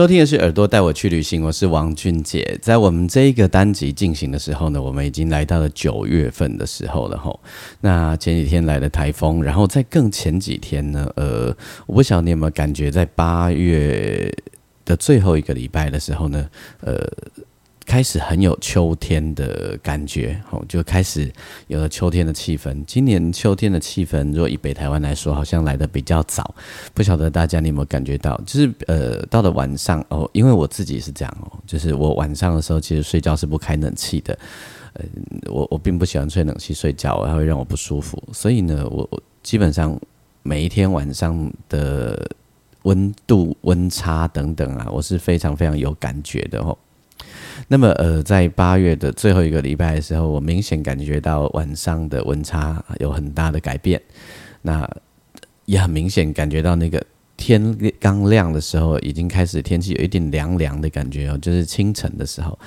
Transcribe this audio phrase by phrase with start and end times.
[0.00, 2.58] 收听的是耳朵带我去旅行，我是王俊杰。
[2.62, 7.38] 在我们这一个单集进行的时候呢，我们已经来到了九月份的时候了吼。
[7.82, 11.54] 那前几天来了台风，然后在更前几天呢，呃，
[11.84, 14.34] 我不晓得你有没有感觉，在八月
[14.86, 16.48] 的最后一个礼拜的时候呢，
[16.80, 17.06] 呃。
[17.90, 21.28] 开始很有秋天的感觉，哦，就开始
[21.66, 22.84] 有了秋天的气氛。
[22.84, 26.54] 今年秋天的气氛，如果以北台湾来说，好像来的比较早。
[26.94, 28.40] 不晓得大家你有没有感觉到？
[28.46, 34.38] 就是呃，到了晚上哦，因为我自己是这样哦， 就是我晚上的时候其实睡觉是不开冷气的。
[34.92, 35.04] 呃，
[35.50, 38.22] 我我并不喜欢吹冷气睡觉，它会让我不舒服。
[38.32, 40.00] 所以呢，我我基本上
[40.44, 42.30] 每一天晚上的
[42.82, 46.78] 温度温差等等啊，我是非常非常有感觉的哦。
[47.68, 54.00] 那么，呃，在八月的最后一个礼拜的时候，我明显感觉到晚上的温差有很大的改变。
[54.62, 54.88] 那
[55.66, 57.02] 也很明显感觉到那个
[57.36, 62.58] 天刚亮的时候，已经开始天气有一点凉凉的感觉哦，就是清晨的时候。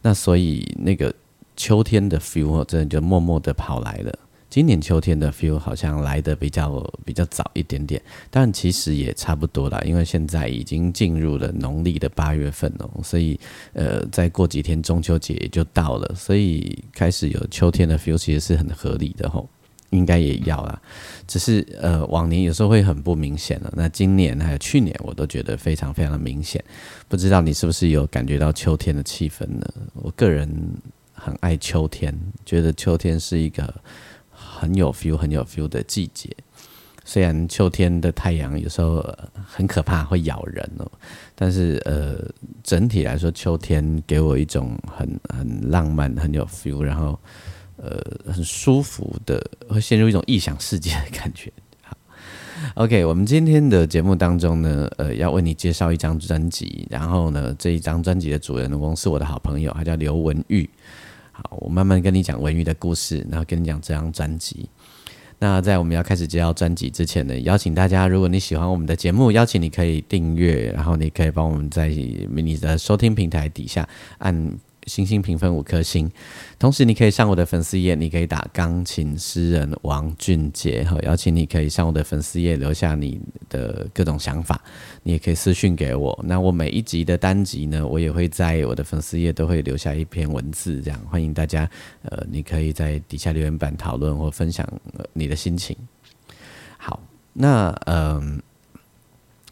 [0.00, 1.12] 那所以那个
[1.56, 4.18] 秋天的 feel 真的就默默的跑来了。
[4.52, 7.98] 今年秋天的 feel 好像来的比较比较早一点点，
[8.30, 13.40] 但其实也差不多啦，因为现在已经进入了农历的八月份哦，所以
[13.72, 19.48] 呃，再过几天中秋节也就到了，所以开始有秋天的 feel 其实是很合理的吼，
[19.88, 20.78] 应该也要啦，
[21.26, 26.62] 只是呃往年有时候会很不明显了，那今年还有去年我都觉得非常非常的明显，
[27.08, 29.66] 不知道你是不是有感觉到秋天的气氛呢？
[29.94, 30.46] 我个人
[31.14, 32.14] 很爱秋天，
[32.44, 33.74] 觉得秋天是一个。
[34.62, 36.30] 很有 feel、很有 feel 的季节，
[37.04, 39.04] 虽然秋天的太阳有时候
[39.44, 40.88] 很可怕，会咬人哦，
[41.34, 42.24] 但是呃，
[42.62, 47.18] 整体来说，秋天给我一种很很浪漫、很有 feel，然后
[47.76, 48.00] 呃
[48.32, 51.52] 很舒服的，会陷入一种异想世界的感觉。
[51.82, 51.96] 好
[52.74, 60.70] ，OK，我们今天的节目当中呢，呃，要为你介绍一张专辑，然后呢，这一张专辑的主人公是我的好朋友，他叫刘文玉。
[61.42, 64.68] 好，我慢慢跟你讲文玉的故事，然后跟你讲这张专辑。
[65.38, 73.88] 那在我们要开始介绍专辑之前呢，邀请大家，如果你喜欢我们的节目，邀请你可以订阅，然后你可以帮我们在你的收听平台底下
[74.18, 74.58] 按。
[74.86, 76.10] 星星评分五颗星，
[76.58, 84.60] 同时你可以上我的粉丝页，你可以打钢琴诗人王俊杰，好邀请你可以上我的粉丝页留下你的各种想法，
[85.02, 86.18] 你也可以私讯给我。
[86.24, 91.68] 那我每一集的单集呢，我也会在我的粉丝页都会留下一篇文字，这样欢迎大家，
[92.02, 94.66] 呃，你可以在底下留言板讨论或分享
[95.12, 95.76] 你的心情。
[96.76, 97.00] 好，
[97.32, 98.42] 那嗯，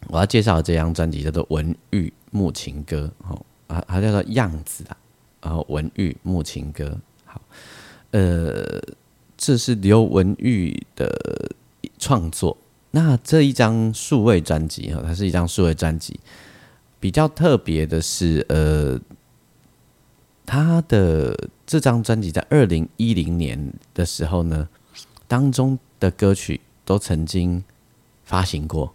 [0.07, 4.97] 我要介绍这张专辑叫做《文玉木情歌》，哦，啊，它叫做样子啊。
[5.41, 7.41] 然后文玉木情歌，好，
[8.11, 8.81] 呃，
[9.35, 11.09] 这是刘文玉的
[11.97, 12.55] 创作。
[12.91, 16.19] 那这一张数位专辑哈，它是一张数位专辑，
[16.99, 18.99] 比较特别的是，呃，
[20.45, 24.67] 他的这张专辑在二零一零年的时候呢，
[25.27, 27.63] 当中的歌曲都曾经
[28.25, 28.93] 发行过。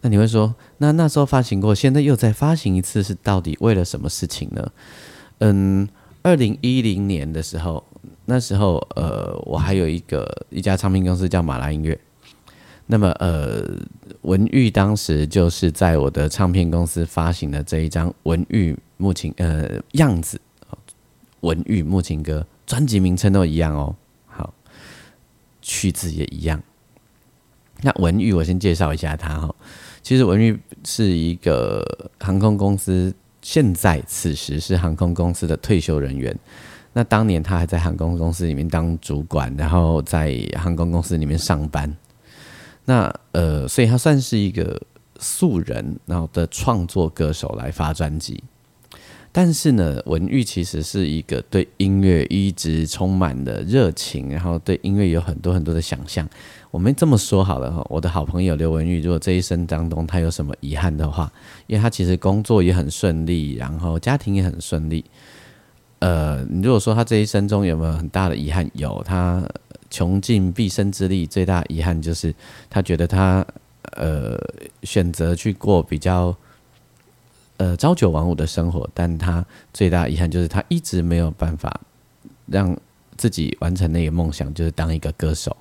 [0.00, 4.72] 那你会说，那那时候发行过，现在又再发行一次，是到底为了什么事情呢？
[5.44, 5.88] 嗯，
[6.22, 7.84] 二零一零年的时候，
[8.26, 11.98] 那时候呃，我还有一个一家唱片公司叫马拉音乐。
[12.86, 13.64] 那么呃，
[14.20, 20.40] 文玉当时就是在我的唱片公司发行的这一张《文玉木琴》呃样子，
[21.40, 23.96] 文玉木琴歌，专辑名称都一样哦。
[24.26, 24.54] 好，
[25.60, 26.62] 曲子也一样。
[27.80, 29.52] 那文玉，我先介绍一下他哈。
[30.04, 31.84] 其实文玉是一个
[32.20, 33.12] 航空公司。
[33.42, 36.34] 现在此时是航空公司的退休人员，
[36.92, 41.94] 那当年他还在航空公司里面当主管，然后在航空公司里面上班。
[42.84, 44.80] 那呃，所以他算是一个
[45.18, 48.42] 素人，然后的创作歌手来发专辑。
[49.34, 56.28] 但是呢，文玉其实是一个对音乐一直充满了热情，然后对音乐有很多很多的想象。
[56.70, 61.32] 我们这么说好了哈，我的好朋友刘文玉，如果这一生当中他有什么遗憾的话，
[61.66, 65.02] 因为他其实工作也很顺利，然后家庭也很顺利。
[66.00, 68.70] 呃，你如果说他这一生中有没有很大的遗憾？
[68.74, 69.42] 有，他
[69.88, 72.34] 穷尽毕生之力，最大遗憾就是
[72.68, 73.46] 他觉得他
[73.96, 74.38] 呃
[74.82, 76.36] 选择去过比较
[77.62, 81.80] 呃朝九晚五的生活，但他最大遗憾就是他一直没有办法
[82.46, 82.76] 让
[83.16, 85.56] 自己完成那个梦想，就是当一个歌手。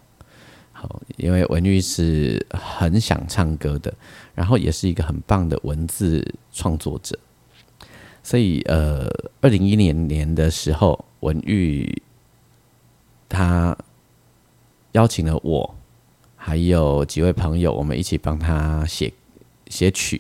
[0.72, 3.94] 好，因为文玉是很想唱歌的，
[4.34, 7.16] 然后也是一个很棒的文字创作者，
[8.24, 9.08] 所以呃，
[9.40, 12.02] 二零一零年的时候，文玉
[13.30, 13.78] 他
[14.94, 15.76] 邀请了我。
[16.44, 19.14] 还有几位朋友，我们一起帮他写
[19.68, 20.20] 写曲，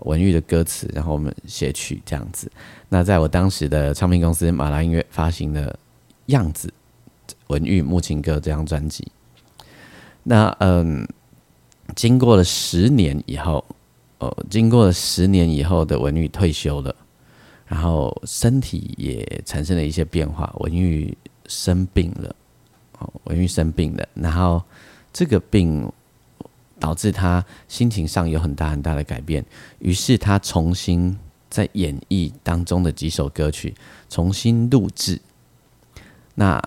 [0.00, 2.50] 文玉的歌词，然后我们写曲这样子。
[2.88, 5.70] 那在我当时的唱片公司马拉音乐发行的
[6.26, 6.72] 《样子》
[7.48, 9.06] 文玉木琴歌这张专辑。
[10.22, 11.06] 那嗯，
[11.94, 13.64] 经过了十年以后，
[14.18, 16.94] 哦，经过了十年以后的文玉退休了，
[17.66, 21.16] 然后身体也产生了一些变化，文玉
[21.46, 22.34] 生病了，
[22.98, 24.62] 哦，文玉生病了，然后。
[25.14, 25.92] 这个病
[26.82, 29.44] 导致他心情上有很大很大的改变，
[29.78, 31.16] 于是他重新
[31.48, 33.72] 在演绎当中的几首歌曲
[34.08, 35.20] 重新录制。
[36.34, 36.60] 那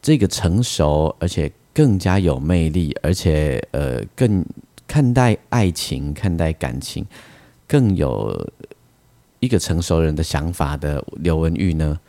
[0.00, 4.42] 这个成熟而且更加有魅力，而且呃更
[4.86, 7.06] 看待爱情、看待感情
[7.68, 8.50] 更有
[9.40, 12.00] 一个成熟人的想法的刘文玉呢，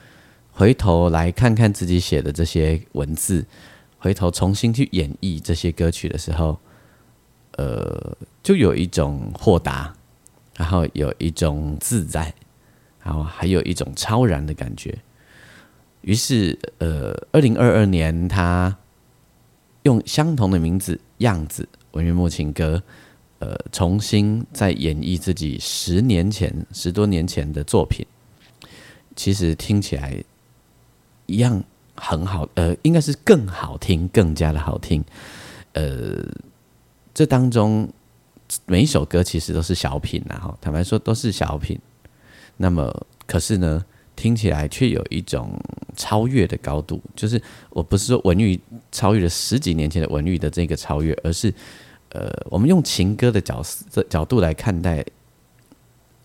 [0.54, 3.46] 回头来看看自己写的这些文字。
[4.00, 6.58] 回头重新去演绎这些歌曲的时候，
[7.58, 9.94] 呃，就有一种豁达，
[10.56, 12.34] 然后有一种自在，
[13.04, 14.98] 然后还有一种超然的感觉。
[16.02, 18.76] 于是，呃，二零二二年，他
[19.84, 22.82] 用相同的名字“样子”文乐木情歌，
[23.40, 28.06] 呃，重新再演绎自己十年前、十多年前的作品。
[29.16, 30.24] 其实听起来
[31.26, 31.64] 一样。
[31.94, 35.04] 很好，呃，应该是更好听，更加的好听。
[35.74, 36.26] 呃，
[37.14, 37.88] 这当中
[38.66, 41.80] 每一首歌其实都是小品然后坦白说都是小品。
[42.58, 43.84] 那么，可是呢，
[44.16, 45.60] 听起来却有一种
[45.96, 47.02] 超越的高度。
[47.16, 48.60] 就是我不是说文玉
[48.92, 51.54] 超越了十几年前的文玉的这个超越，而是
[52.10, 55.06] 呃，我们用情歌的角这角度来看待。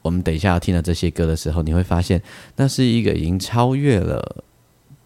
[0.02, 2.22] 我们等一下要听到这些歌的时候，你会发现
[2.56, 4.44] 那是一个已经超越了。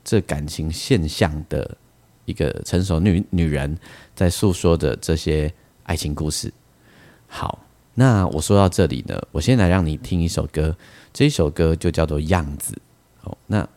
[0.02, 1.76] 这感情现象的
[2.24, 3.78] 一个成熟女女人，
[4.16, 5.52] 在诉说着这些
[5.90, 6.52] 爱情故事。
[7.26, 10.76] 好，那我说到这里呢，我先来让你听一首歌，
[11.12, 12.72] 这一首歌就叫做《样子》。
[13.28, 13.69] 哦，那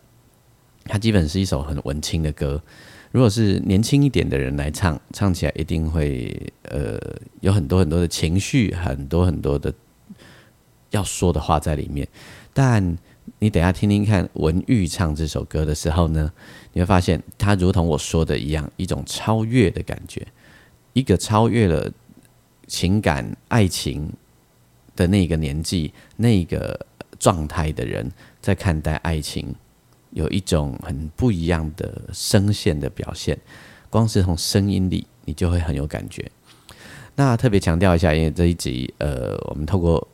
[0.83, 2.61] 它基本是一首很文青的歌。
[3.09, 6.99] 如果是年轻一点的人来唱，唱起来一定会呃
[7.41, 9.73] 有很多很多的情绪，很多很多的
[10.91, 12.07] 要说的话在里面，
[12.53, 12.95] 但。
[13.39, 16.29] 你等下听听看文玉唱这首歌的时候呢，
[16.73, 20.27] 你会发现他如同我说的一样，一种超越的感觉，
[20.91, 21.89] 一个超越了
[22.67, 24.11] 情感、爱情
[24.95, 26.79] 的那个年纪、那个
[27.19, 28.11] 状态的人，
[28.41, 29.53] 在看待爱情，
[30.11, 33.37] 有一种很不一样的声线的表现。
[33.89, 36.29] 光是从声音里，你就会很有感觉。
[37.15, 40.07] 那特别强调一下，因为这一集，呃，我们透过。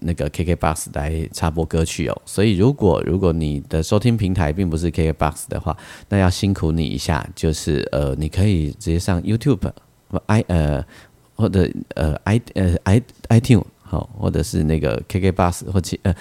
[0.00, 5.74] 那个 KKBOX 来插播歌曲哦，所以如果如果你的收听平台并不是 KKBOX 的话，
[6.10, 9.72] 那要辛苦你一下，就是呃，你可以直接上 YouTube
[10.10, 10.84] 或 i 呃
[11.36, 16.12] 或者呃 i 呃 i iTune 好，或者是那个 k k bus，或其呃，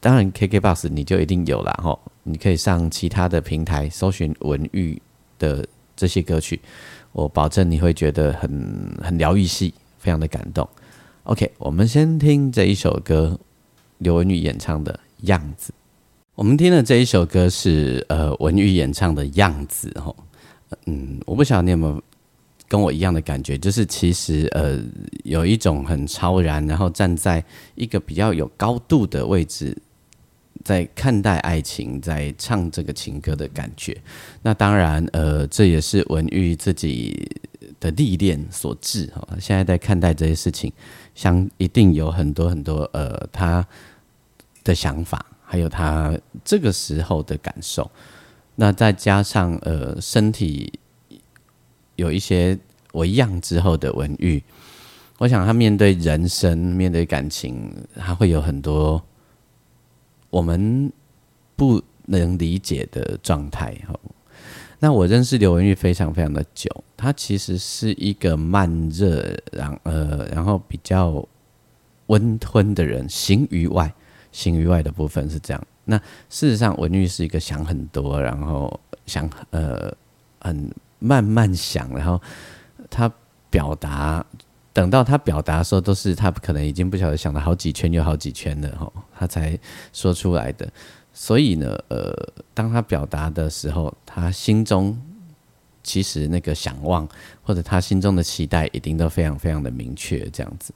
[0.00, 5.00] 当然 k k bus 你就一定有了哈，你可以上其他的平台搜寻文玉
[5.38, 6.60] 的这些歌曲，
[7.12, 8.50] 我保证你会觉得很
[9.00, 10.68] 很疗愈系，非常的感动。
[11.24, 13.38] OK，我们先听这一首歌，
[13.98, 14.92] 刘文玉演唱的
[15.28, 15.72] 《样子》。
[16.34, 20.16] 我们听的这一首歌是呃文玉演唱的《样子》哦。
[20.86, 22.02] 嗯，我不晓得你有没有
[22.72, 24.80] 跟我一样的感觉，就是其实呃
[25.24, 29.76] 有一种很超然，然后站在一个比较有高度的位置，
[30.64, 33.94] 在看待爱情，在唱这个情歌的感觉。
[34.40, 37.30] 那当然，呃，这也是文玉自己
[37.78, 39.28] 的历练所致哈。
[39.38, 40.72] 现在在看待这些事情。
[41.14, 43.62] 相一定有很多很多呃，他
[44.64, 47.90] 的想法，还有他这个时候的感受。
[48.54, 50.72] 那再加上呃，身体
[51.96, 52.58] 有一些
[52.92, 54.42] 我一样之后的文玉，
[55.18, 59.02] 我想他面对人生、面对感情，他会有很多
[60.30, 60.90] 我们
[61.56, 63.74] 不能理解的状态。
[63.86, 63.98] 哈，
[64.78, 66.68] 那我认识刘文玉非常非常的久。
[66.96, 71.26] 他其实是一个慢热，然呃，然后比较
[72.06, 73.92] 温吞的人，形于外，
[74.30, 75.66] 形于外的部分是这样。
[75.84, 75.96] 那
[76.30, 79.92] 事实上，文玉是一个想很多，然后想呃
[80.40, 80.70] 很
[81.02, 82.20] 慢慢想，然后
[82.88, 83.12] 他
[83.50, 84.24] 表达
[84.72, 89.58] 等到他表达的时候，都是他可能已经不晓得想了好几圈又好几圈了哈，他才
[89.92, 90.70] 说出来的。
[91.12, 92.10] 所以呢，呃，
[92.54, 94.98] 当他表达的时候，他心中
[95.82, 97.06] 其实那个想望
[97.42, 100.72] 或者他心中的期待，一定都非常非常的明确，这样子。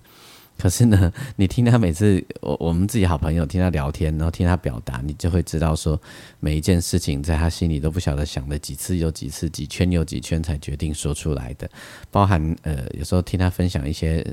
[0.59, 6.01] 可是呢，你听他每次我我们自己好朋友听他聊天，然后听他表达，你就会知道说，
[6.41, 11.69] 每一件事情在他心里都不晓得想了几次又几次，几圈又几圈才决定说出来的。
[12.11, 14.27] 包含呃，有时候听他分享一些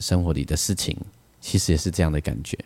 [0.00, 0.96] 生活里的事情，
[1.40, 2.58] 其实也是这样的感觉。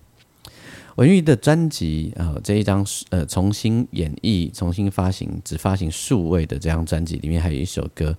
[0.97, 8.17] 文玉的专辑啊，这一张呃重新演绎、重新发行、只发行数位的这张专辑里面，还有一首歌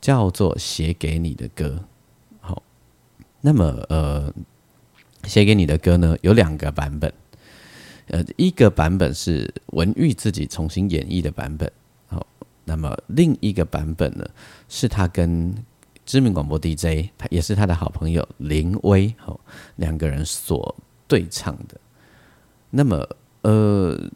[0.00, 1.82] 叫做《写给你的歌》。
[3.40, 4.32] 那么，呃，
[5.24, 7.12] 写给你的歌呢，有两个版本。
[8.08, 11.70] 呃，一个版本是文玉自己重新演绎的版本，
[12.08, 12.26] 好，
[12.64, 14.26] 那么另一个版本呢，
[14.68, 15.54] 是他跟
[16.04, 19.38] 知名广播 DJ，他也是他的好朋友林威，好，
[19.76, 20.74] 两个人所
[21.06, 21.78] 对唱的。
[22.70, 23.08] 那么，
[23.42, 24.10] 呃，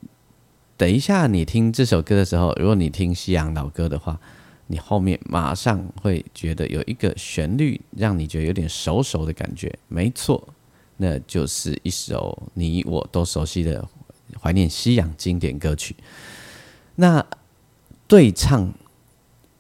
[0.77, 4.19] 等一下你听这首歌的时候，如果你听西洋老歌的话。
[4.73, 10.49] 你后面马上会觉得有一个旋律让你觉得有点熟熟的感觉，没错，
[10.97, 13.87] 那就是一首你我都熟悉的
[14.41, 15.95] 怀念西洋经典歌曲。
[16.95, 17.23] 那
[18.09, 18.73] 对唱，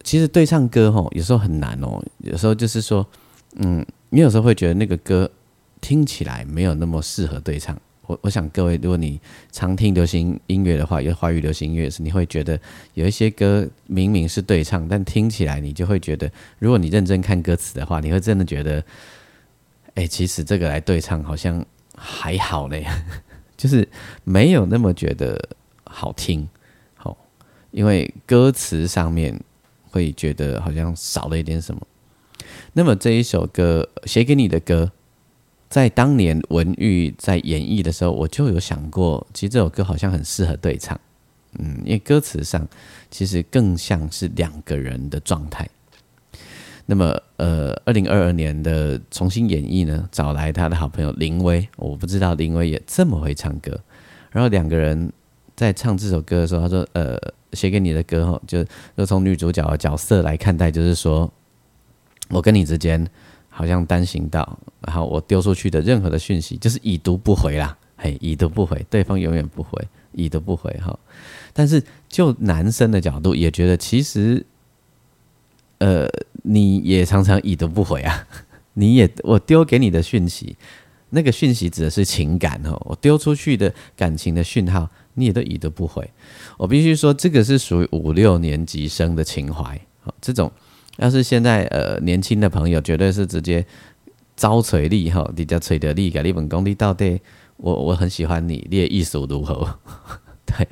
[0.02, 3.06] 其实对唱歌吼有时候很难哦，有时候就是说，
[3.56, 5.30] 嗯，你有时候会觉得那个歌
[5.82, 7.78] 听起来没有那么适合对唱。
[8.06, 9.20] 我我想各位，如果你
[9.52, 12.58] 常听流行音乐的话，有华语流行音乐时，你会觉得
[12.94, 18.84] 有一些歌明明是对唱，但听起来你就会觉得，如果你认真看歌词的话，你会真的觉得，
[19.94, 21.64] 哎，其实这个来对唱好像
[21.96, 22.84] 还好嘞，
[23.56, 23.88] 就是
[24.24, 25.40] 没有那么觉得
[25.84, 26.48] 好听，
[26.94, 27.16] 好，
[27.70, 29.40] 因为歌词上面
[29.90, 31.80] 会觉得好像少了一点什么。
[32.72, 34.90] 那么这一首歌写给你的歌。
[35.72, 41.00] 在当年文玉在演绎的时候，我就有想过，其实这首歌好像很适合对唱，
[41.58, 42.68] 嗯，因为歌词上
[43.10, 45.66] 其实更像是两个人的状态。
[46.84, 53.80] 那么，呃，二零二二年的重新演绎呢，找来他的好朋友林威，我不知道林威也这么会唱歌。
[54.30, 55.10] 然后两个人
[55.56, 57.18] 在唱这首歌的时候，他说：“呃，
[57.54, 58.62] 写给你的歌，哈，就
[58.94, 61.32] 就从女主角的角色来看待，就是说
[62.28, 63.08] 我跟你之间。”
[63.54, 70.98] 好像单行道，然后我丢出去的任何的讯息就是已读不回啦，嘿，已读不回，对方永远不回，已读不回哈。
[71.52, 74.44] 但是就男生的角度也觉得，其实，
[75.78, 76.08] 呃，
[76.44, 78.26] 你也常常已读不回啊，
[78.72, 80.56] 你也我丢给你的讯息，
[81.10, 86.10] 那个讯息指的是情感哦，我丢出去的感情的讯号，你也都已读不回。
[86.56, 90.50] 我必须说，这个是属于五六年级生的情怀，好，这种。
[90.98, 93.64] 要是现在呃年轻的朋友，绝对是直接
[94.36, 97.18] 招锤力哈，比较锤得力，给你本功力到底，
[97.56, 99.78] 我我很喜欢你，你的艺术如何？
[100.44, 100.66] 对，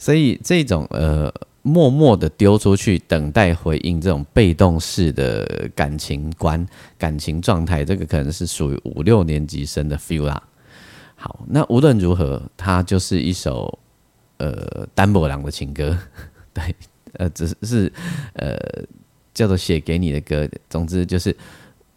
[0.00, 6.66] 所以这种呃默默的丢出去，等待回应，这种被动式的感情观、
[6.98, 10.42] 感情状态，这个可能是属于五六年级生的 feel 啦。
[11.14, 13.78] 好，那无论如何，它就是一首
[14.38, 15.96] 呃单薄郎的情歌，
[16.52, 16.74] 对，
[17.12, 17.92] 呃只是
[18.32, 18.58] 呃。
[19.36, 21.36] 叫做写给你的歌，总之就是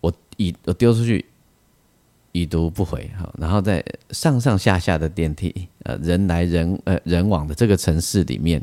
[0.01, 1.23] 我已我丢出去
[2.33, 3.81] 已读不回哈，然后在
[4.11, 8.61] 上上下下的电梯，呃，人来人呃人往的这个城市里面，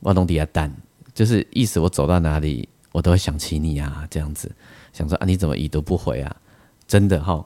[0.00, 0.72] 挖洞底下蛋，
[1.12, 4.48] 就是意思我走到哪里，我都会想起你啊，这样子
[4.92, 6.36] 想说啊，你怎么已读不回啊？
[6.86, 7.44] 真的哈，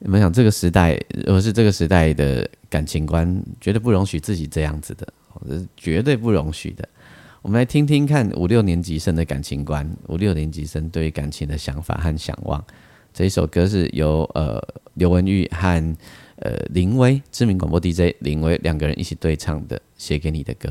[0.00, 5.06] 你们想这个时代，如果是这个时代的感情观，绝对不容许自己这样子的，
[5.48, 6.88] 是绝对不容许的。
[7.42, 12.62] 我们来听听看五六年级生的感情观，五六年级生对于感情的想法和想望。
[13.14, 14.62] 这一首歌是由呃
[14.94, 15.96] 刘文玉和
[16.36, 20.68] 呃林威知名广播 DJ 林威两个人一起对唱的《写给你的歌》。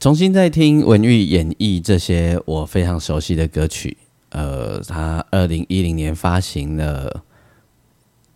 [0.00, 3.98] 重新再听文玉演绎这些我非常熟悉的歌曲。
[4.30, 7.22] 呃，他二零一零年发行了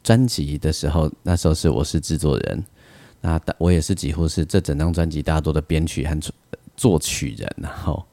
[0.03, 2.63] 专辑的时候，那时候是我是制作人，
[3.23, 6.21] 那我也是几乎是这整张专辑大多的编曲和。
[6.77, 8.05] 作曲人，然后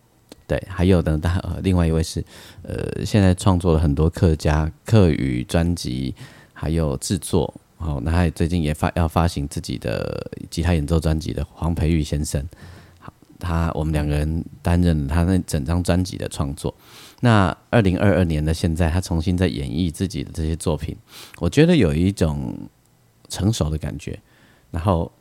[0.47, 2.23] 对，还有的大另外一位是，
[2.61, 6.13] 呃，现在创作了很多客家客语专辑，
[6.53, 12.45] 还有制作，好，那他最近也发要发行自己的吉他演奏专辑的黄培玉先生，
[12.99, 16.75] 好，他我们两个人担任他那整张专辑的创作。
[17.21, 20.97] 那二零二二年的现在，他重新在演绎自己的这些作品，
[21.39, 22.57] 我觉得有一种
[23.29, 24.19] 成熟的感觉，
[24.69, 25.11] 然后。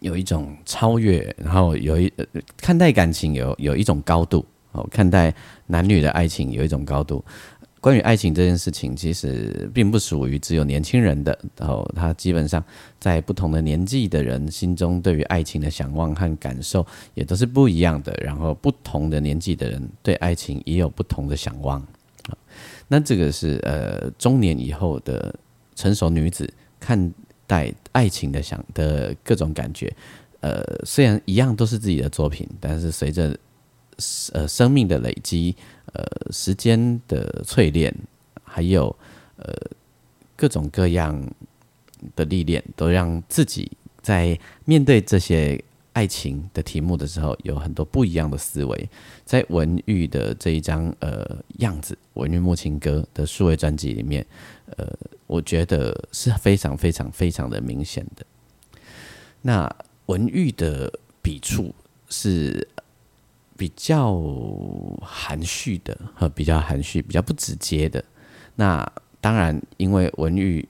[0.00, 2.12] 有一种超越，然后有一
[2.56, 5.34] 看待感情有有一种高度哦，看待
[5.66, 7.24] 男女的爱情有一种高度，
[7.80, 12.62] 关于爱情这件事情，其实并不属于只有年轻人的，然后他基本上
[12.98, 18.12] 在不同的年纪的人心中，对于爱情的想望和感受也都是不一样的。
[18.22, 21.84] 然后不同的年纪的人对爱情也有不同的想望。
[22.88, 25.34] 那这个是呃中年以后的
[25.74, 27.12] 成熟女子看
[27.52, 29.94] 在爱情的想的各种感觉。
[30.40, 33.36] 呃，虽然一样都是自己的作品，但是随着
[34.32, 35.54] 呃生命的累积。
[35.94, 37.94] 呃，时间的淬炼，
[38.42, 38.84] 还有
[39.36, 39.52] 呃
[40.34, 41.22] 各种各样
[42.16, 48.88] 的历练，都让自己在面对这些爱情的题目的时候，有很多不一样的思维。
[49.24, 54.26] 在文玉的这一张呃样子，《文玉木情歌》的数位专辑里面，
[54.76, 54.86] 呃，
[55.26, 58.24] 我觉得是非常非常非常的明显的。
[59.42, 59.74] 那
[60.06, 61.74] 文玉的笔触
[62.08, 62.68] 是。
[63.54, 64.18] 比较
[65.02, 68.02] 含蓄的和比较含蓄、比较不直接的。
[68.56, 68.84] 那
[69.20, 70.66] 当然，因为文玉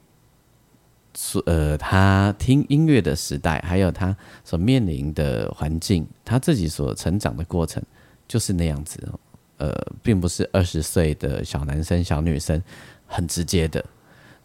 [1.15, 7.83] 所呃，他听音乐的时代，还有他所面临的环境，他自己所成长的过程，
[8.27, 9.09] 就是那样子。
[9.59, 12.63] 呃，并不是二十岁的小男生、小女生
[13.07, 13.85] 很直接的。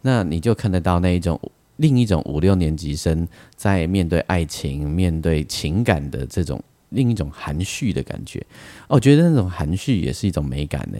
[0.02, 1.40] 那你就看得到那一种
[1.76, 6.62] 另一种五六年级生在面对爱情、面对情感的这种。
[6.90, 8.40] 另一种含蓄的感觉，
[8.86, 10.98] 哦，我觉得那种含蓄也是一种美感呢。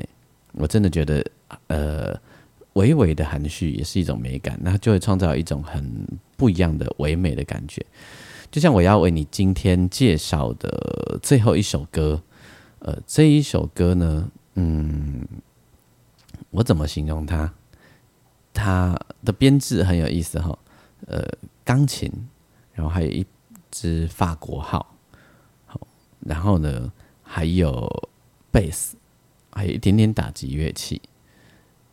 [0.53, 1.25] 我真的觉得，
[1.69, 2.15] 呃，
[2.79, 6.07] 微微的含蓄也是一种美感，那就会创造一种很
[6.37, 7.85] 不一样的唯美的感觉。
[8.53, 12.23] 就像我要为你今天介绍的最后一首歌，
[12.79, 15.27] 呃，这一首歌呢，嗯，
[16.51, 17.53] 我怎么形容它？
[18.55, 20.57] 它的编制很有意思哈，
[21.07, 21.29] 呃，
[21.65, 22.11] 钢琴，
[22.73, 23.27] 然后还有一
[23.71, 24.95] 支法国号。
[26.21, 27.89] 然后呢，还有
[28.51, 28.97] 贝斯，
[29.53, 31.01] 还有一点点打击乐器，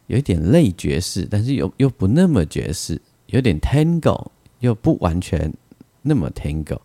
[0.07, 4.27] 有一点类爵士，但是又又不那么爵士，有点 tango，
[4.59, 5.53] 又不完全
[6.01, 6.79] 那么 tango，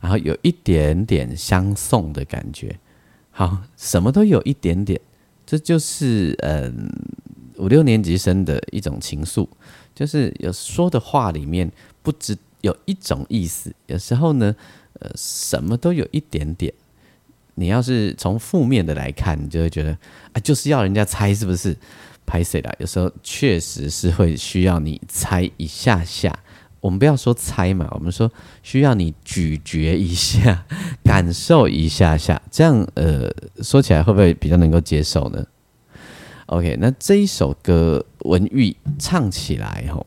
[0.00, 2.78] 然后有一点点相送的感觉。
[3.30, 5.00] 好，什么都有一点点，
[5.44, 6.90] 这就是嗯
[7.56, 9.48] 五六年级生的一种情愫，
[9.94, 11.70] 就是有说的话里面
[12.02, 14.54] 不只有一种意思，有时候呢。
[14.98, 16.72] 呃，什么都有一点点。
[17.56, 19.90] 你要是从负面的来看，你就会觉得
[20.32, 21.76] 啊，就是要人家猜是不是
[22.26, 22.74] 拍谁的？
[22.80, 26.36] 有时候确实是会需要你猜一下下。
[26.80, 28.30] 我们不要说猜嘛，我们说
[28.62, 30.66] 需要你咀嚼一下，
[31.02, 32.40] 感受一下下。
[32.50, 33.30] 这样呃，
[33.62, 35.44] 说起来会不会比较能够接受呢
[36.46, 40.06] ？OK，那这一首歌文玉唱起来吼。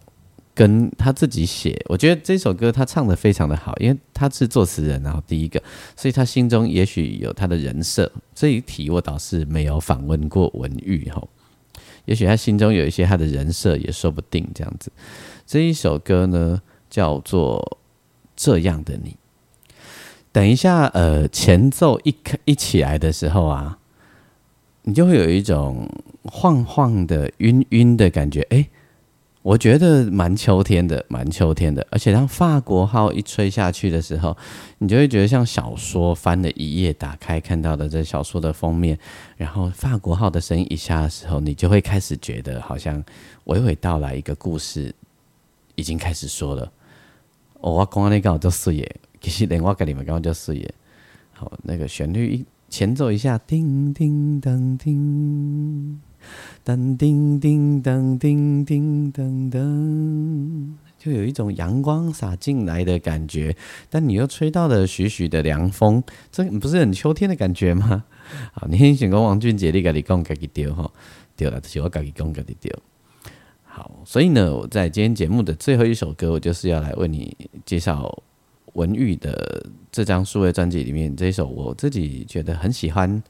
[0.55, 5.63] 跟他自己写，我觉得这首歌他唱的非常的好，因为他是作词人，然后第一个，
[5.95, 8.11] 所以他心中也许有他的人设。
[8.35, 11.25] 这一题我倒是没有访问过文玉哈，
[12.09, 14.91] 也许他心中有一些他的人设也说不定这样子。
[15.45, 17.77] 这一首歌呢叫做
[18.35, 19.15] 这样的你，
[20.31, 23.77] 等一下呃前奏一开一起来的时候啊，
[24.81, 25.87] 你就会有一种
[26.23, 28.67] 晃晃的晕晕的感觉，哎。
[29.41, 34.35] 我觉得蛮秋天的，蛮秋天的，而且当法国号一吹下去的时候，
[34.79, 38.99] 你就会觉得像小说翻了一页，打开看到的这小说的封面，
[39.37, 43.01] 然后法国号的声音一下的时候，你就会开始觉得好像
[43.45, 44.93] 娓娓道来一个故事
[45.75, 46.69] 已经开始说了。
[47.61, 50.73] 我刚刚那个叫四爷，其实连我跟你们刚刚叫四爷。
[51.31, 56.01] 好，那个旋律一前奏一下，叮叮当叮。
[56.65, 63.55] 噔叮叮当叮叮当当，就有一种阳光洒进来的感觉，
[63.89, 68.03] 但你又吹到了徐徐的凉风，这不是很秋天的感觉吗？
[68.53, 70.91] 好，你很想跟王俊杰，你跟你讲自己丢哈，
[71.35, 72.71] 丢了，就是我自己讲自己丢。
[73.63, 78.21] 好，所以呢，我在今天节目的最后一首歌，我就是要来为你介绍
[78.73, 83.23] 文玉的这张数位专辑里面这一首，我自己觉得很喜欢。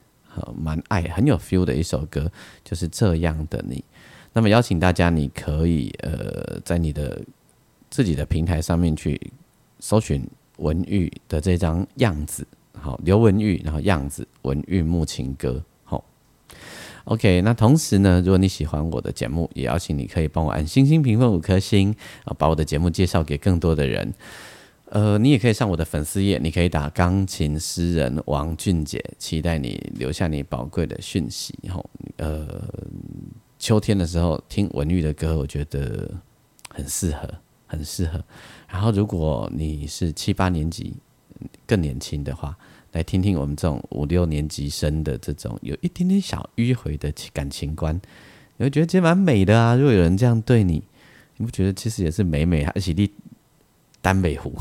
[0.56, 2.30] 蛮爱很有 feel 的一首歌，
[2.64, 3.84] 就是这样的你。
[4.32, 7.20] 那么邀请大家，你可以呃在你的
[7.90, 9.20] 自己的平台上面去
[9.80, 10.24] 搜寻
[10.58, 16.04] 文玉的这张样子，好，刘文玉，然后样子文玉木情歌，好。
[17.04, 24.14] OK，那同时呢，如果你喜欢我的节目，也邀请你可以帮我按星星评分五颗星，啊，把我的节目介绍给更多的人。
[24.90, 31.56] 呃，你也可以上我的粉丝页，你可以打钢琴诗人王俊杰，期待你留下你宝贵的讯息。
[31.68, 32.68] 吼，呃，
[33.56, 36.10] 秋天的时候听文玉的歌，我觉得
[36.70, 37.32] 很适合，
[37.68, 38.20] 很适合。
[38.68, 40.96] 然后，如果你是七八年级
[41.68, 42.58] 更年轻的话，
[42.90, 47.94] 来听听我们这种五六年级生的这种有一点点小迂回的感情观，
[48.56, 49.76] 你会觉得其实蛮美的啊。
[49.76, 50.82] 如果有人这样对你，
[51.36, 52.64] 你不觉得其实也是美美？
[52.64, 53.08] 而且你
[54.02, 54.52] 单北湖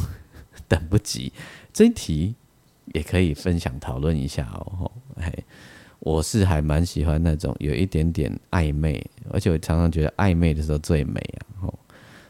[0.68, 1.32] 等不及
[1.72, 2.36] 这一题，
[2.94, 4.92] 也可以分享讨论一下哦。
[5.16, 5.44] 嘿，
[6.00, 11.40] 我是还蛮喜欢那种有一点点暧昧，而且我常常觉得暧昧的时候最美啊。
[11.62, 11.80] 吼，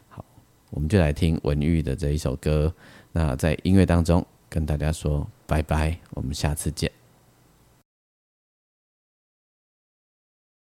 [0.10, 0.26] 好，
[0.70, 2.74] 我们就来听文玉的这一首歌。
[3.12, 6.99] 那在音乐当中跟大家说拜拜，我们下次见。